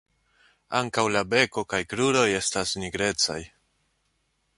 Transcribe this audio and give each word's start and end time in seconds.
Ankaŭ 0.77 1.03
la 1.15 1.21
beko 1.33 1.63
kaj 1.73 1.81
kruroj 1.93 2.25
estas 2.39 2.73
nigrecaj. 2.85 3.39